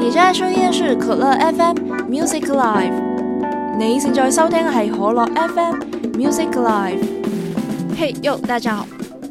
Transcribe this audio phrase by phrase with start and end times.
[0.00, 1.76] 你现在收听的是可乐 FM
[2.10, 2.90] Music Live，
[3.78, 7.04] 你现在收听是可乐 FM Music Live。
[7.98, 8.86] 嘿哟，大家好，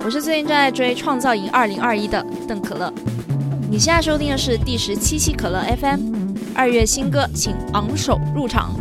[0.05, 2.93] 我是最近正在追《创造营二零二一》的邓可乐。
[3.69, 6.01] 你现在收听的是第十七期可乐 FM，
[6.53, 8.71] 二月新歌请昂首入场。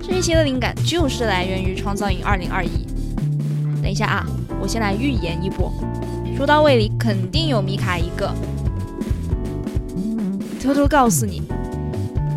[0.00, 2.68] 这一期的灵感就是来源于《创造营二零二一》。
[3.82, 4.26] 等一下啊，
[4.58, 5.70] 我先来预言一波，
[6.34, 8.32] 说到位里肯定有米卡一个。
[10.62, 11.42] 偷偷告诉你，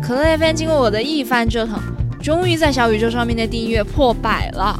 [0.02, 1.78] 可乐 FM 经过我的一番折腾，
[2.20, 4.76] 终于在小宇宙上面的订阅破百了，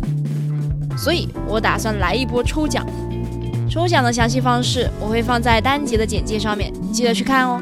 [0.99, 2.85] 所以我打算来一波抽奖。
[3.71, 7.61] 抽奖的详细方式我会放在单集的简介上面，记得去看哦。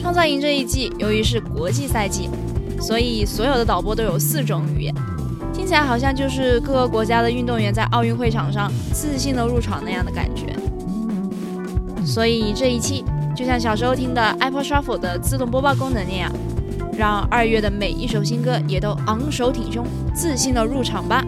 [0.00, 2.30] 创造营这一季由于是国际赛季，
[2.80, 4.94] 所以所有的导播都有四种语言，
[5.52, 10.54] 听起来好像就是各个国家的运动员在奥运会场上自信的入场那样的感觉。
[12.06, 13.04] 所以这一期。
[13.40, 16.30] 就像小时候听的 Apple Shuffle 的自动播报功能那样，
[16.92, 19.82] 让二月的每一首新歌也都昂首挺胸、
[20.14, 21.24] 自信的入场吧。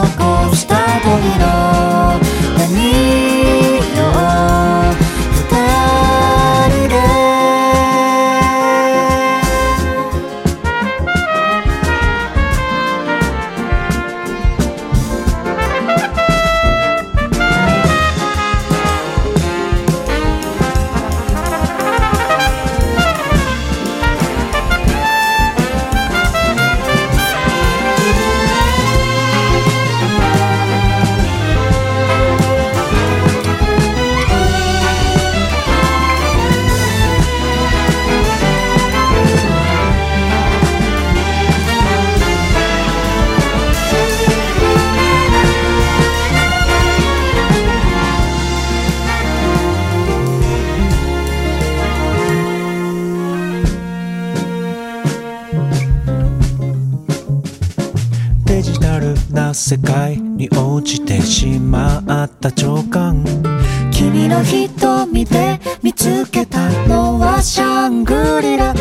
[59.68, 62.04] 世界に落ちてしまっ
[62.38, 63.24] た直感
[63.92, 68.76] 君の瞳で見つけたのはシャングリラ宇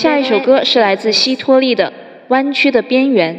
[0.00, 1.90] 下一首歌是来自西托利的
[2.28, 3.34] 《弯曲的边缘》。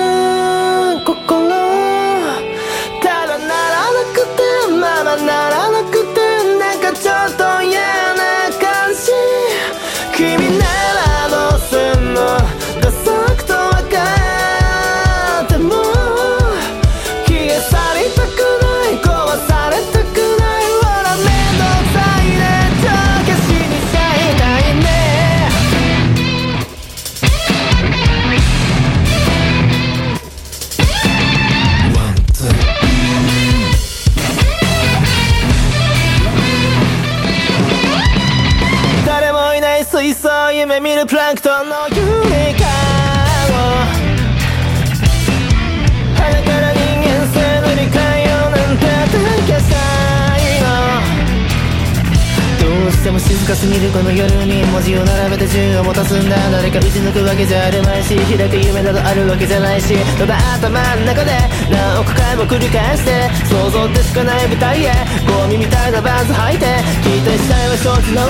[53.55, 61.33] すぎるこの夜に文字を並べて銃を持たすんだ誰か打ち抜くわけじゃあるまいし開く夢などあるわけじゃないしただ頭の中で
[61.71, 64.93] 何億回も繰り返して想像でしかない舞台へ
[65.27, 66.65] ゴミみたいなバンズ履いて
[67.03, 68.23] 期待したいは承知の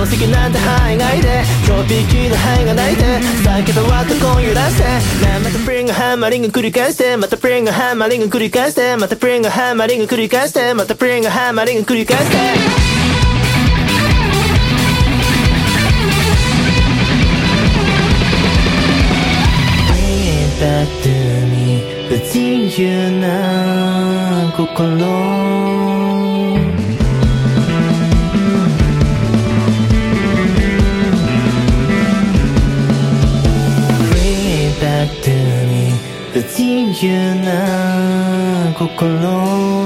[0.06, 4.84] 常識なんて範囲外でちょキきの範囲がないで酒とワットコン揺らして
[5.44, 12.85] またプリングハンマリング繰り返してまたプリングハンマリング繰り返してまたプリングハンマリング繰り返してまたプリングハンマリング繰り返して
[20.60, 24.96] だってに不自由な心
[36.32, 39.85] 不自由な心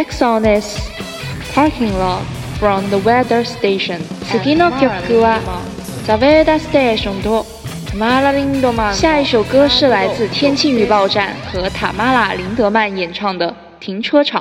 [0.00, 0.78] Next song is
[1.52, 2.24] parking lot
[2.58, 3.98] from the weather station。
[4.30, 5.38] 次の曲は
[6.06, 7.44] ザベダステーションと
[7.90, 8.94] タマラリンデマン。
[8.94, 14.40] 下一首歌是来自天气预报站和塔玛拉林德曼演唱的《停车场》。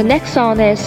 [0.00, 0.80] The next song is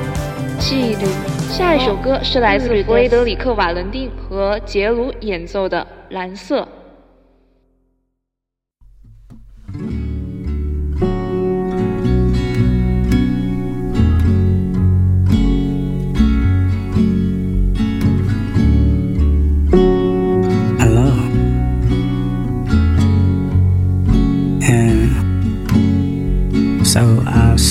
[0.57, 1.07] 杰鲁。
[1.51, 6.61] 下一首歌是来自弗雷德里克·瓦伦丁和杰鲁演奏的《蓝色》。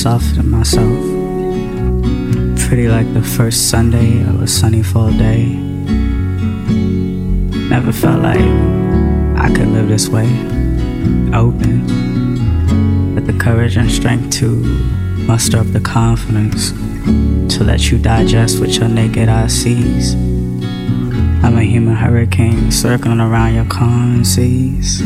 [0.01, 1.00] soften myself.
[2.67, 5.46] Pretty like the first Sunday of a sunny fall day.
[7.74, 8.41] Never felt like
[9.38, 10.25] I could live this way,
[11.36, 11.86] open,
[13.13, 14.48] with the courage and strength to
[15.29, 16.72] muster up the confidence
[17.55, 20.15] to let you digest what your naked eye sees.
[21.43, 25.00] I'm a human hurricane circling around your calm seas.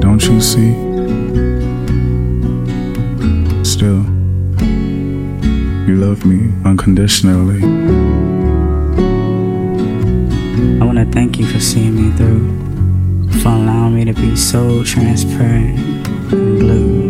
[0.00, 0.93] Don't you see?
[3.84, 4.02] still.
[5.88, 7.60] You love me unconditionally.
[10.80, 14.82] I want to thank you for seeing me through, for allowing me to be so
[14.84, 15.78] transparent
[16.32, 17.03] and blue.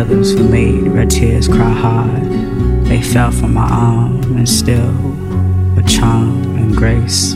[0.00, 2.22] others who made red tears cry hard.
[2.84, 4.94] They fell from my arm and still
[5.74, 7.34] with charm and grace.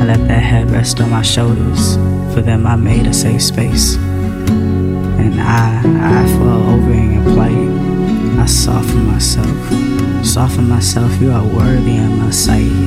[0.00, 1.94] I let their head rest on my shoulders.
[2.34, 3.94] For them, I made a safe space.
[3.94, 5.78] And I,
[6.20, 8.40] I fell over in your plight.
[8.42, 9.56] I softened myself.
[10.26, 12.80] Soften myself, you are worthy in my sight.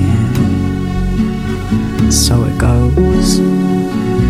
[2.04, 3.30] And so it goes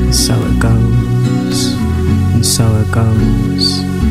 [0.10, 1.74] and so it goes,
[2.34, 4.09] and so it goes.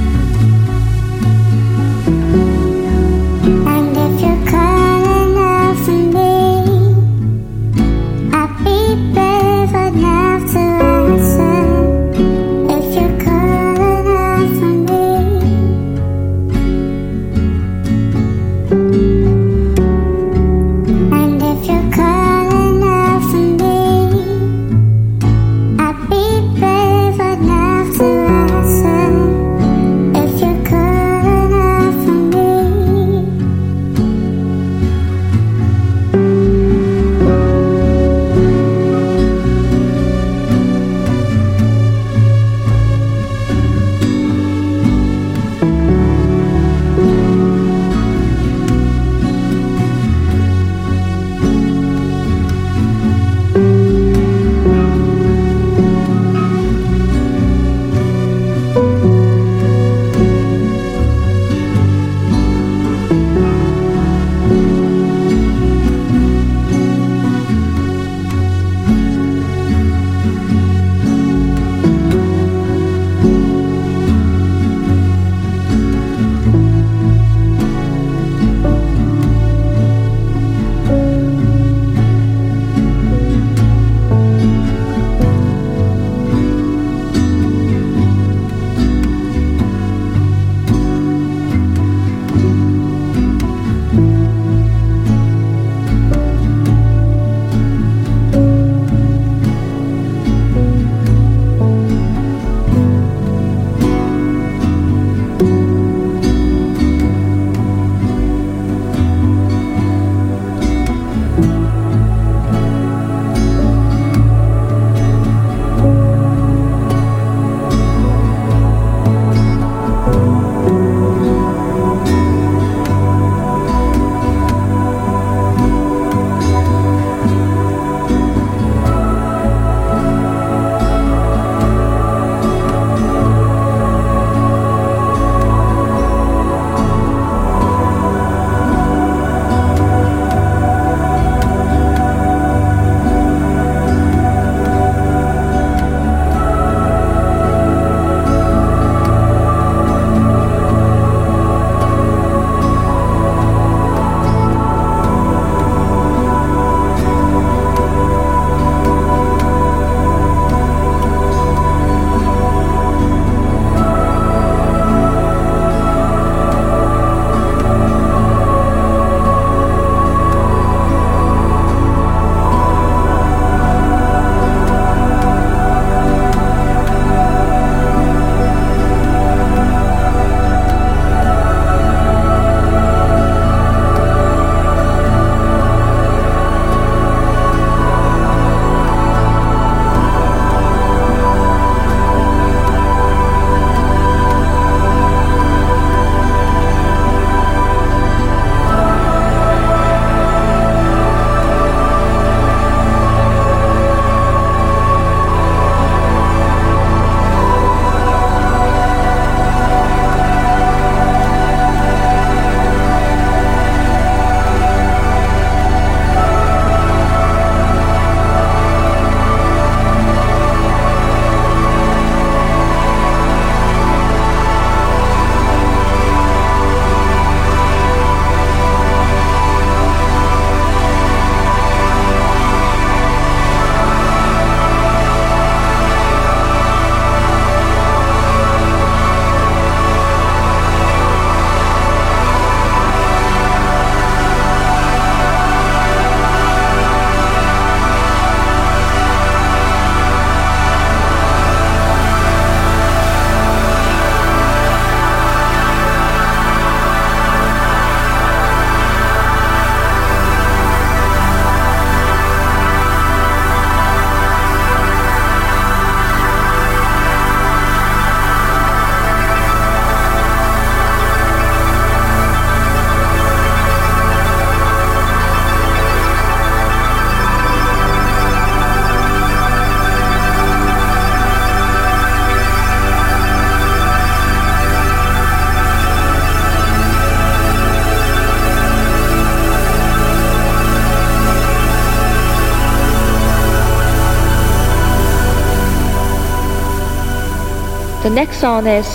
[298.19, 298.89] Next song is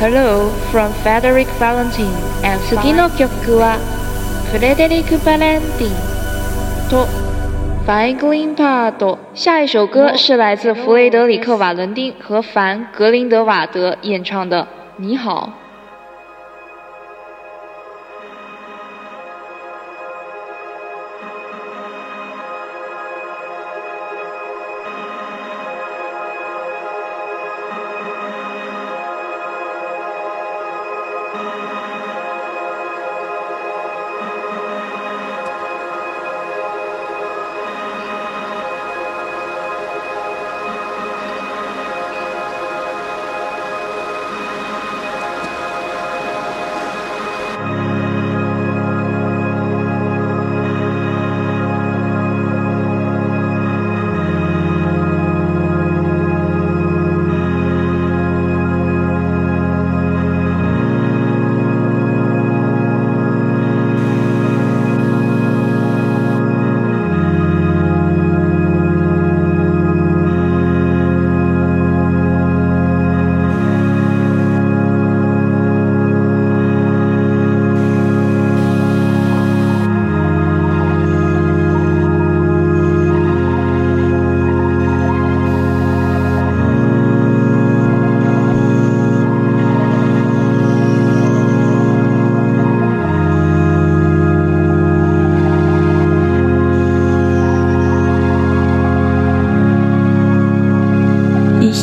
[0.00, 2.14] Hello from Frederick Valentine.
[2.42, 3.76] and 次の曲は
[4.50, 5.88] フレデ n ッ i ヴァ v a ティ
[6.88, 6.96] g
[7.86, 14.66] ヴ i n グリンパー o 下一首歌是来自弗雷德里克·瓦伦丁和凡·格林德瓦德演唱的。
[14.96, 15.61] 你好。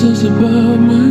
[0.02, 1.09] It's about me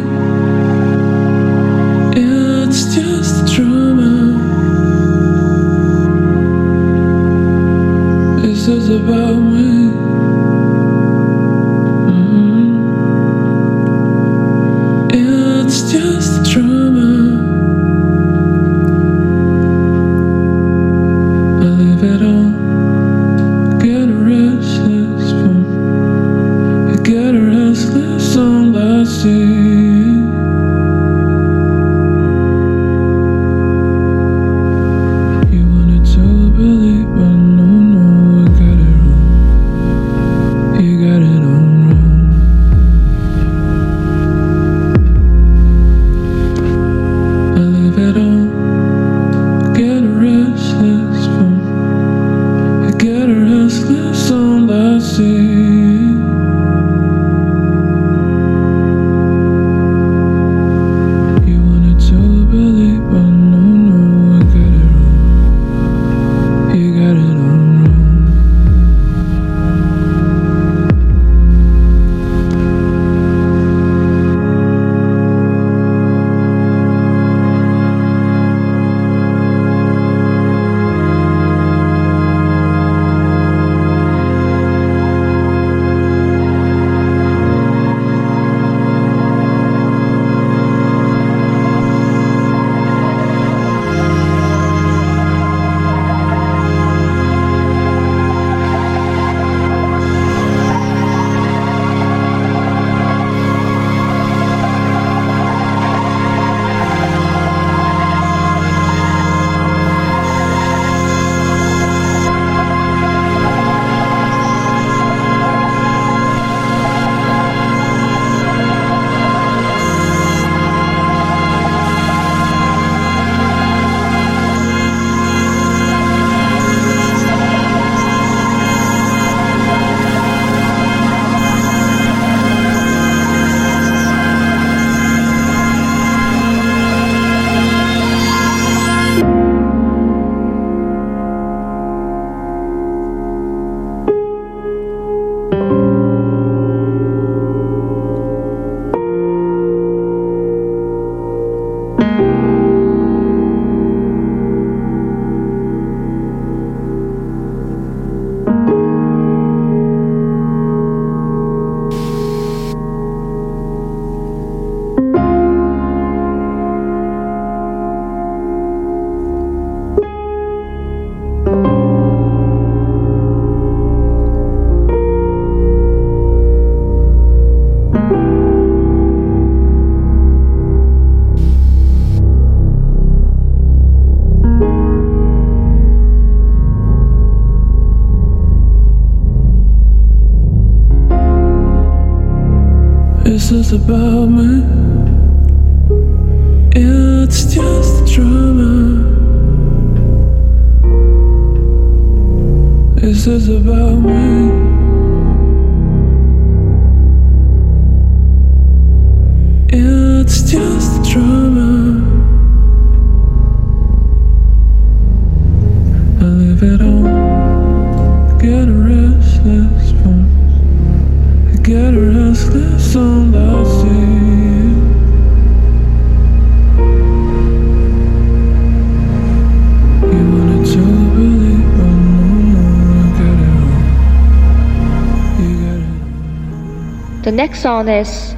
[237.88, 238.35] this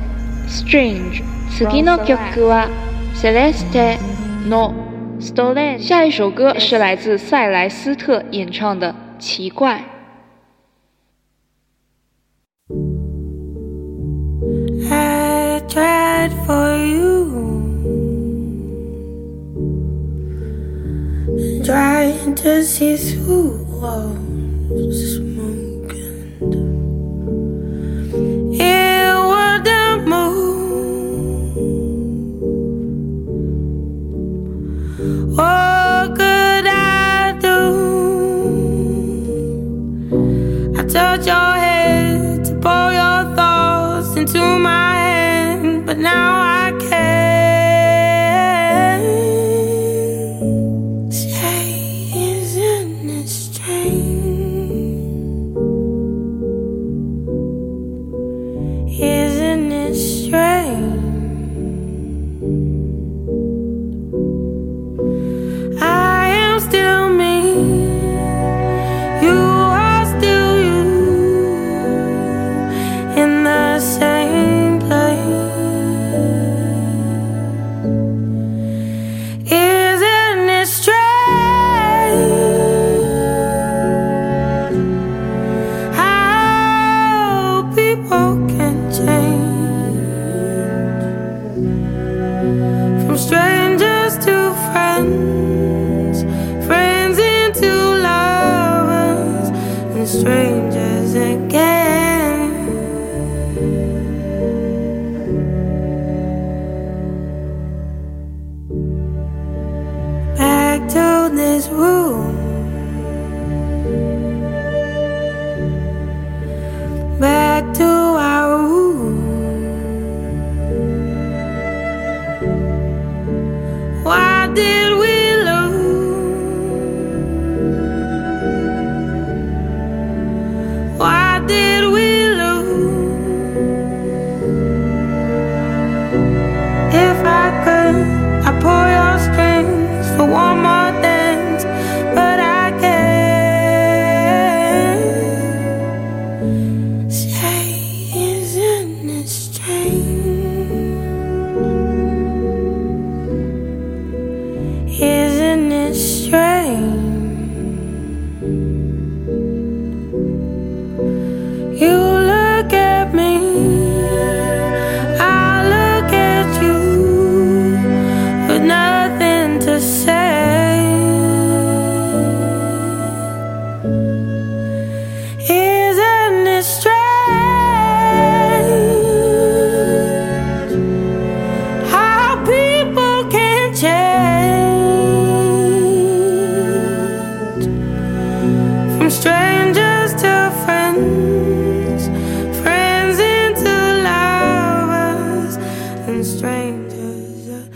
[0.49, 2.45] strange 次的曲子是
[3.17, 3.97] Celeste 的
[5.21, 9.75] 《Stolen》下一首歌是来自塞莱斯特演唱的《奇怪》。
[41.17, 45.00] touch your head to pour your thoughts into my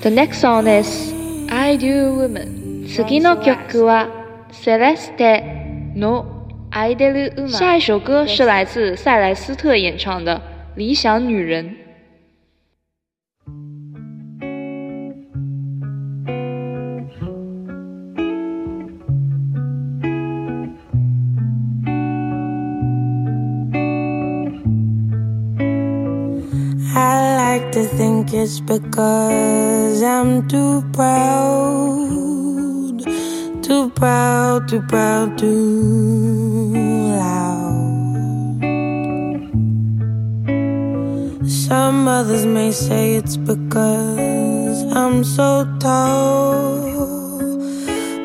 [0.04, 1.14] The next song is
[1.48, 4.06] I Do Woman 次の曲は
[4.52, 10.36] Celeste の I Do Woman 下一首歌是来自塞莱斯特演唱的
[10.76, 11.64] 《理想女人》
[28.36, 33.00] it's because I'm too proud,
[33.62, 36.72] too proud, too proud, too
[37.20, 38.58] loud.
[41.48, 47.46] Some others may say it's because I'm so tall,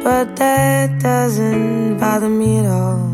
[0.03, 3.08] but that doesn't bother me at all.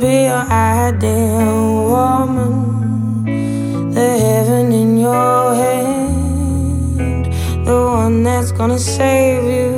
[0.00, 3.24] be your ideal woman?
[3.94, 7.24] The heaven in your hand,
[7.66, 9.76] the one that's gonna save you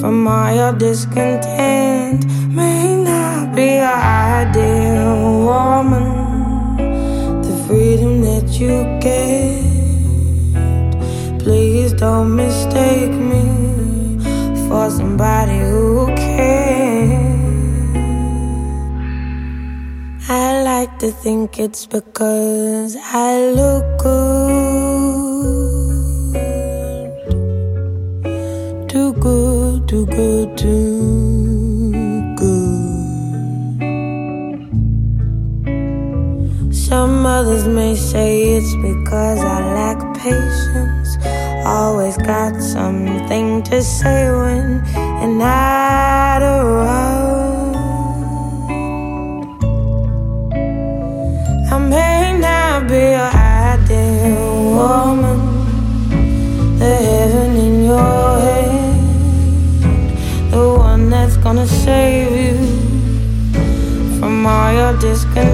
[0.00, 2.24] from all your discontent.
[2.52, 5.16] May not be your ideal
[5.50, 6.06] woman,
[7.42, 8.74] the freedom that you
[9.04, 9.60] get.
[11.42, 13.44] Please don't mistake me
[14.68, 16.93] for somebody who cares.
[20.86, 22.94] like to think it's because
[23.26, 25.58] I look good.
[28.90, 33.86] Too good, too good, too good.
[36.88, 41.10] Some others may say it's because I lack patience.
[41.64, 44.68] Always got something to say when
[45.22, 47.23] an out
[51.94, 53.32] may not be your
[53.70, 54.46] ideal
[54.78, 55.40] woman.
[56.80, 59.00] The heaven in your head,
[60.54, 62.58] the one that's gonna save you
[64.18, 65.53] from all your discontent.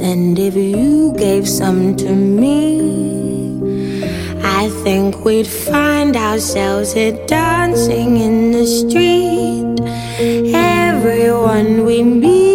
[0.00, 4.02] And if you gave some to me,
[4.44, 9.80] I think we'd find ourselves here dancing in the street.
[10.54, 12.45] Everyone we meet.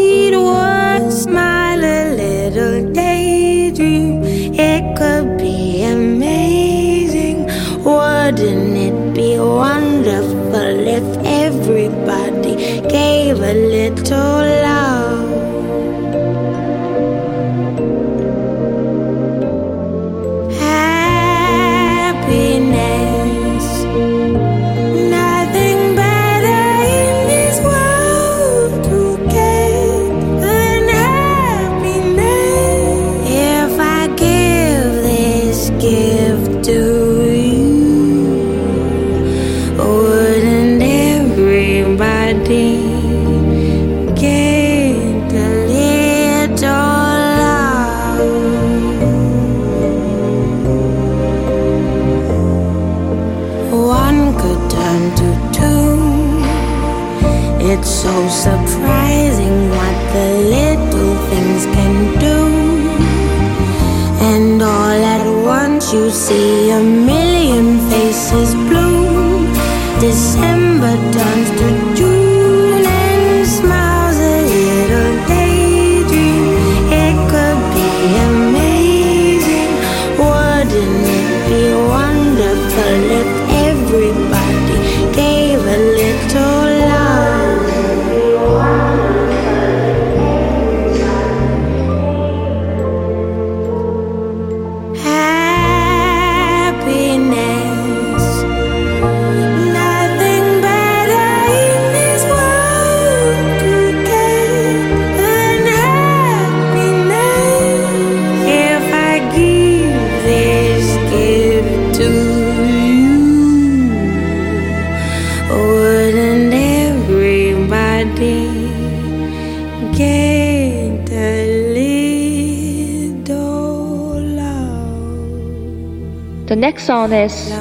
[126.71, 127.51] Exhonest,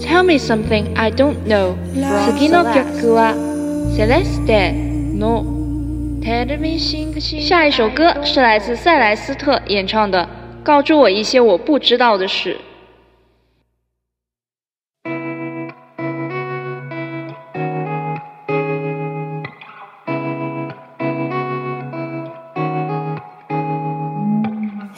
[0.00, 1.76] tell me something I don't know.
[7.38, 10.26] 下一首歌是来自塞莱斯特演唱的，
[10.62, 12.58] 告诉我一些我不知道的事。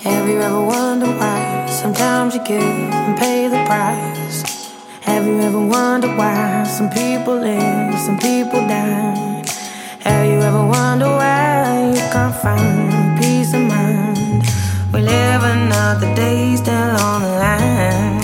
[0.00, 1.27] Have you ever wondered why?
[1.82, 4.72] Sometimes you give and pay the price.
[5.02, 9.44] Have you ever wondered why some people live, some people die?
[10.00, 14.42] Have you ever wondered why you can't find peace of mind?
[14.92, 18.17] We live another day still on the line.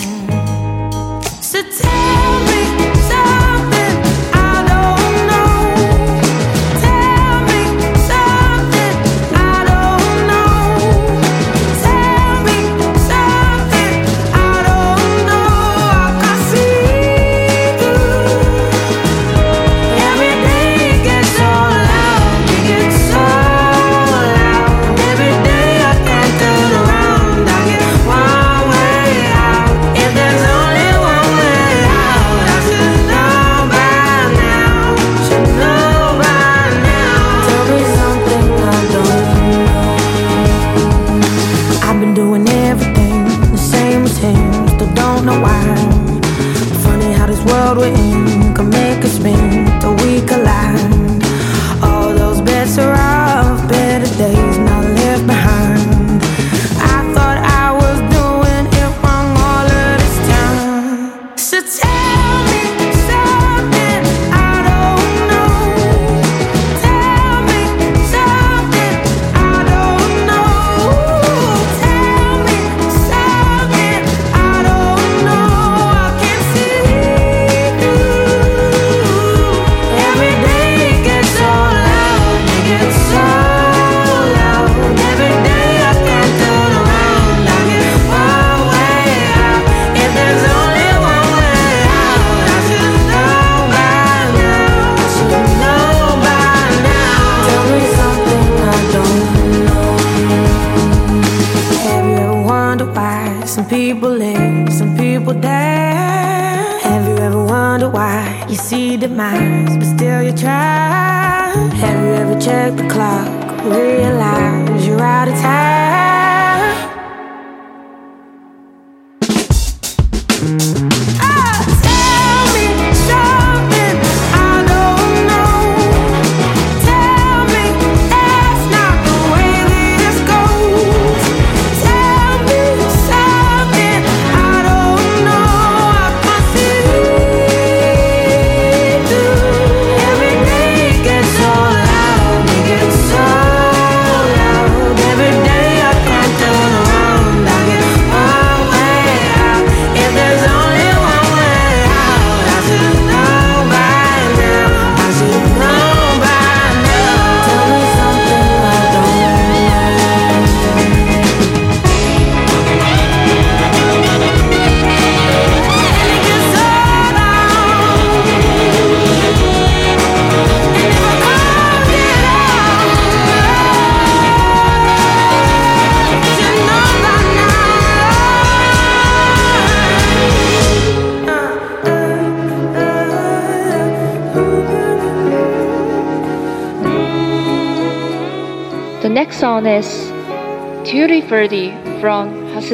[192.65, 192.73] 下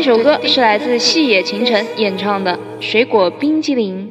[0.00, 4.05] 一首歌是来自细野晴臣演唱的《水果冰激凌》。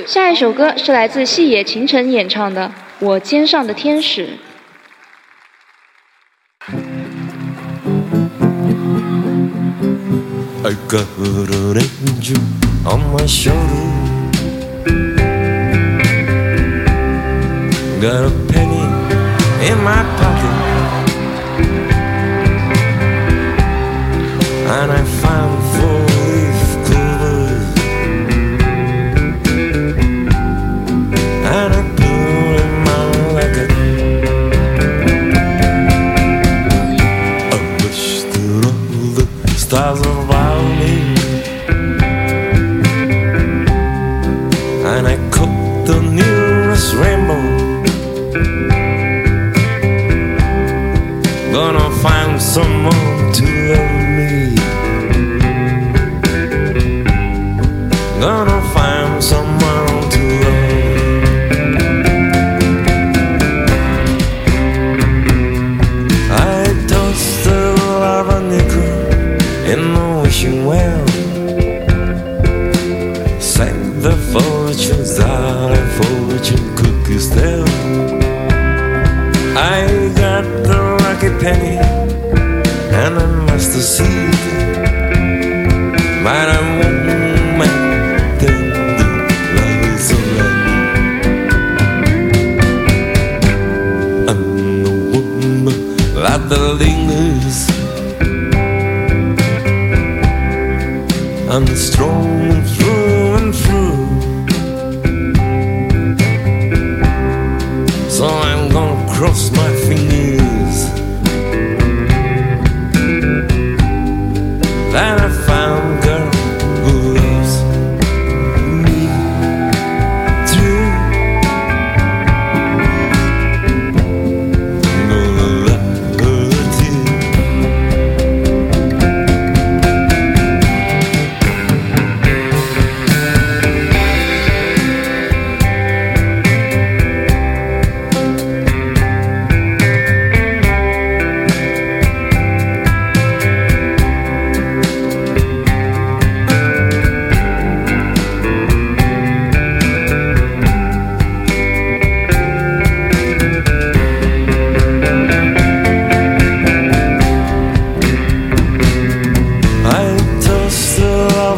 [0.09, 2.67] 下一首歌是来自细野晴臣演唱的
[3.05, 4.27] 《我肩上的天使》。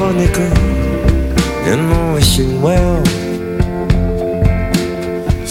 [0.06, 0.52] for a nickel
[1.72, 1.82] and
[2.14, 3.02] wishing well.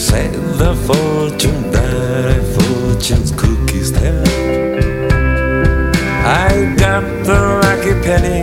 [0.07, 0.27] Say
[0.63, 4.21] the fortune that I fortune's cookies tell.
[6.47, 6.49] I
[6.83, 8.41] got the lucky penny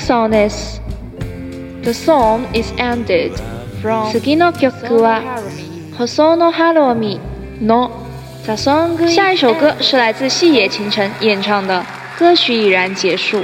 [0.00, 0.80] song is
[1.82, 3.32] The song is ended
[3.82, 5.22] from 次の曲は
[5.96, 7.20] 細野晴臣
[7.62, 7.90] の
[8.44, 8.98] The Song。
[9.08, 11.82] 下一首歌是来自细野晴臣演唱的，
[12.18, 13.42] 歌曲已然结束。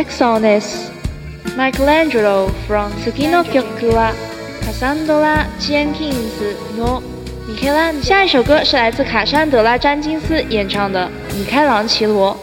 [0.00, 0.90] e x o n is
[1.58, 4.14] Michelangelo from Sugino Kyokua
[4.64, 6.40] Cassandra Jenkins
[6.74, 7.02] no
[7.46, 12.34] m i c h l a n g 下一首歌是来自卡珊德拉詹金斯演唱的《米开朗琪罗》。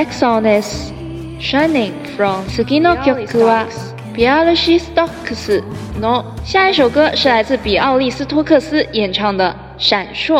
[0.00, 4.50] X O N i S，Shining from Suki no Kyoku a a b i a l
[4.50, 5.62] y s h s t o c k s
[6.00, 10.38] no，下一首歌是来自比奥利斯托克斯演唱的《闪烁》。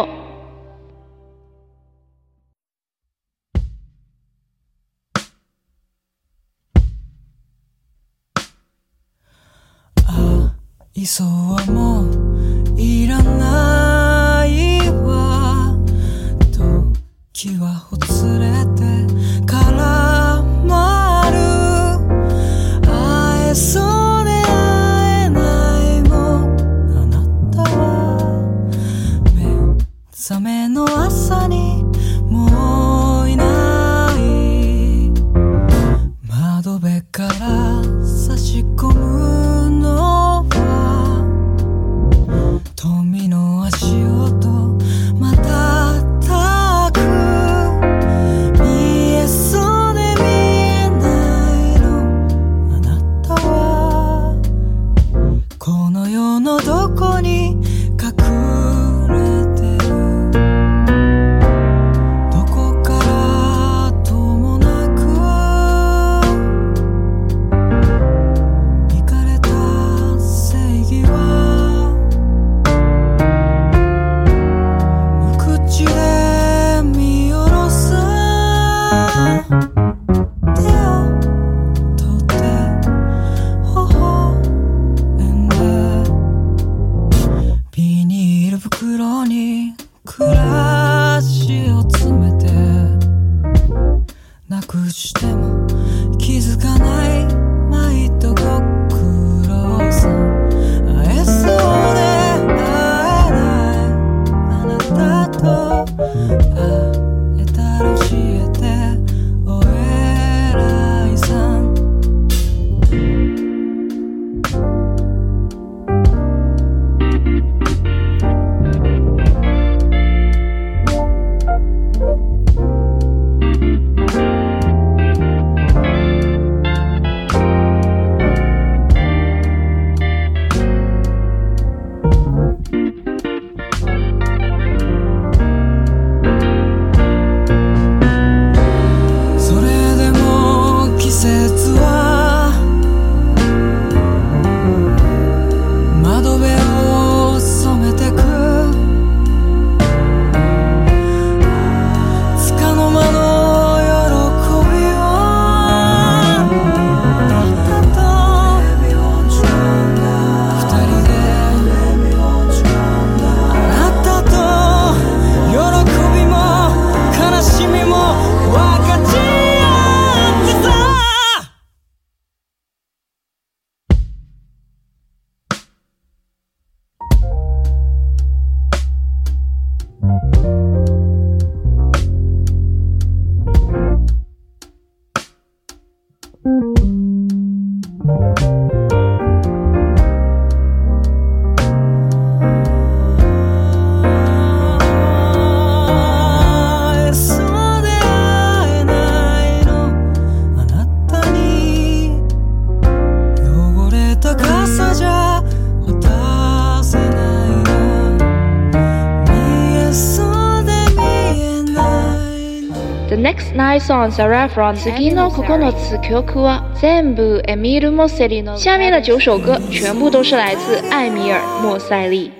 [218.56, 222.30] 下面的九首歌全部都是来自艾米尔·莫塞利，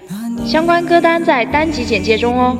[0.46, 2.56] 相关歌单在单集简介中哦。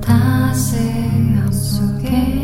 [0.01, 2.34] 따스함 속에